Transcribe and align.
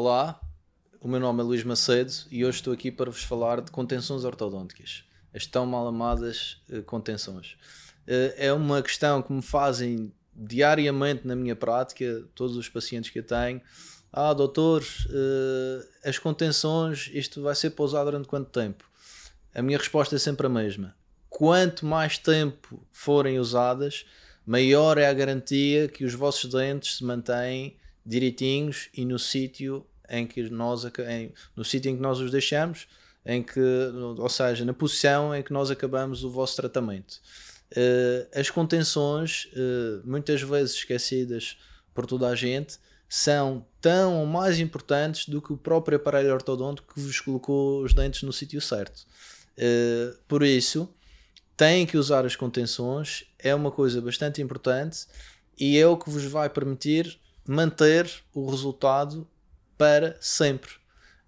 Olá, 0.00 0.40
o 1.00 1.08
meu 1.08 1.18
nome 1.18 1.40
é 1.40 1.42
Luís 1.42 1.64
Macedo 1.64 2.12
e 2.30 2.44
hoje 2.44 2.58
estou 2.58 2.72
aqui 2.72 2.88
para 2.88 3.10
vos 3.10 3.24
falar 3.24 3.60
de 3.60 3.72
contenções 3.72 4.22
ortodônticas, 4.22 5.02
as 5.34 5.44
tão 5.44 5.66
mal 5.66 5.88
amadas 5.88 6.62
uh, 6.70 6.84
contenções. 6.84 7.56
Uh, 8.06 8.32
é 8.36 8.52
uma 8.52 8.80
questão 8.80 9.20
que 9.20 9.32
me 9.32 9.42
fazem 9.42 10.12
diariamente 10.32 11.26
na 11.26 11.34
minha 11.34 11.56
prática, 11.56 12.24
todos 12.32 12.56
os 12.56 12.68
pacientes 12.68 13.10
que 13.10 13.18
eu 13.18 13.24
tenho. 13.24 13.60
Ah, 14.12 14.32
doutor, 14.32 14.82
uh, 14.82 16.08
as 16.08 16.16
contenções, 16.16 17.10
isto 17.12 17.42
vai 17.42 17.56
ser 17.56 17.70
pausado 17.70 18.04
durante 18.04 18.28
quanto 18.28 18.50
tempo? 18.50 18.88
A 19.52 19.60
minha 19.60 19.78
resposta 19.78 20.14
é 20.14 20.18
sempre 20.20 20.46
a 20.46 20.48
mesma. 20.48 20.94
Quanto 21.28 21.84
mais 21.84 22.18
tempo 22.18 22.86
forem 22.92 23.40
usadas, 23.40 24.06
maior 24.46 24.96
é 24.96 25.08
a 25.08 25.12
garantia 25.12 25.88
que 25.88 26.04
os 26.04 26.14
vossos 26.14 26.48
dentes 26.48 26.98
se 26.98 27.04
mantêm 27.04 27.76
direitinhos 28.08 28.88
e 28.94 29.04
no 29.04 29.18
sítio 29.18 29.86
em 30.08 30.26
que 30.26 30.48
nós 30.48 30.84
em, 30.84 31.32
no 31.54 31.64
sítio 31.64 31.90
em 31.90 31.96
que 31.96 32.02
nós 32.02 32.18
os 32.18 32.30
deixamos, 32.30 32.88
em 33.26 33.42
que, 33.42 33.60
ou 34.16 34.28
seja, 34.28 34.64
na 34.64 34.72
posição 34.72 35.34
em 35.34 35.42
que 35.42 35.52
nós 35.52 35.70
acabamos 35.70 36.24
o 36.24 36.30
vosso 36.30 36.56
tratamento. 36.56 37.20
Uh, 37.72 38.26
as 38.34 38.48
contenções, 38.48 39.44
uh, 39.52 40.00
muitas 40.02 40.40
vezes 40.40 40.74
esquecidas 40.76 41.58
por 41.94 42.06
toda 42.06 42.28
a 42.28 42.34
gente, 42.34 42.78
são 43.06 43.66
tão 43.80 44.20
ou 44.20 44.26
mais 44.26 44.58
importantes 44.58 45.28
do 45.28 45.42
que 45.42 45.52
o 45.52 45.56
próprio 45.56 45.96
aparelho 45.96 46.32
ortodôntico 46.32 46.94
que 46.94 47.00
vos 47.00 47.20
colocou 47.20 47.82
os 47.82 47.92
dentes 47.92 48.22
no 48.22 48.32
sítio 48.32 48.60
certo. 48.62 49.06
Uh, 49.58 50.16
por 50.26 50.42
isso, 50.42 50.88
têm 51.54 51.84
que 51.84 51.98
usar 51.98 52.24
as 52.24 52.36
contenções, 52.36 53.26
é 53.38 53.54
uma 53.54 53.70
coisa 53.70 54.00
bastante 54.00 54.40
importante 54.40 55.06
e 55.58 55.76
é 55.76 55.86
o 55.86 55.98
que 55.98 56.08
vos 56.08 56.24
vai 56.24 56.48
permitir 56.48 57.18
manter 57.48 58.10
o 58.34 58.50
resultado 58.50 59.26
para 59.78 60.16
sempre. 60.20 60.70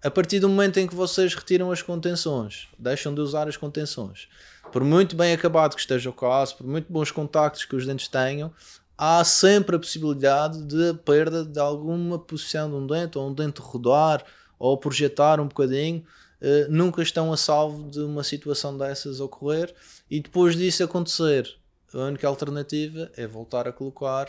A 0.03 0.09
partir 0.09 0.39
do 0.39 0.47
momento 0.47 0.79
em 0.79 0.87
que 0.87 0.95
vocês 0.95 1.33
retiram 1.33 1.71
as 1.71 1.81
contenções, 1.81 2.67
deixam 2.77 3.13
de 3.13 3.21
usar 3.21 3.47
as 3.47 3.57
contenções, 3.57 4.27
por 4.71 4.83
muito 4.83 5.15
bem 5.15 5.33
acabado 5.33 5.75
que 5.75 5.81
esteja 5.81 6.09
o 6.09 6.13
caso, 6.13 6.57
por 6.57 6.67
muito 6.67 6.91
bons 6.91 7.11
contactos 7.11 7.65
que 7.65 7.75
os 7.75 7.85
dentes 7.85 8.07
tenham, 8.07 8.53
há 8.97 9.23
sempre 9.23 9.75
a 9.75 9.79
possibilidade 9.79 10.61
de 10.63 10.93
perda 11.05 11.43
de 11.43 11.59
alguma 11.59 12.19
posição 12.19 12.69
de 12.69 12.75
um 12.75 12.85
dente, 12.85 13.17
ou 13.17 13.29
um 13.29 13.33
dente 13.33 13.59
rodar, 13.59 14.23
ou 14.59 14.77
projetar 14.77 15.39
um 15.39 15.47
bocadinho. 15.47 16.03
Uh, 16.39 16.71
nunca 16.71 17.01
estão 17.01 17.31
a 17.31 17.37
salvo 17.37 17.89
de 17.89 17.99
uma 17.99 18.23
situação 18.23 18.75
dessas 18.75 19.19
ocorrer 19.19 19.73
e 20.09 20.19
depois 20.19 20.55
disso 20.55 20.83
acontecer, 20.83 21.47
a 21.93 21.99
única 21.99 22.27
alternativa 22.27 23.11
é 23.15 23.27
voltar 23.27 23.67
a 23.67 23.71
colocar 23.71 24.27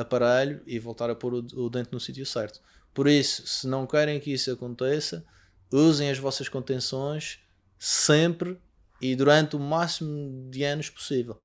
aparelho 0.00 0.62
e 0.66 0.78
voltar 0.78 1.10
a 1.10 1.14
pôr 1.14 1.34
o, 1.34 1.46
o 1.54 1.68
dente 1.68 1.90
no 1.92 2.00
sítio 2.00 2.24
certo. 2.24 2.60
Por 2.94 3.06
isso, 3.06 3.46
se 3.46 3.66
não 3.66 3.86
querem 3.86 4.20
que 4.20 4.32
isso 4.32 4.50
aconteça, 4.50 5.24
usem 5.72 6.10
as 6.10 6.18
vossas 6.18 6.48
contenções 6.48 7.40
sempre 7.78 8.58
e 9.00 9.14
durante 9.14 9.56
o 9.56 9.60
máximo 9.60 10.50
de 10.50 10.64
anos 10.64 10.90
possível. 10.90 11.36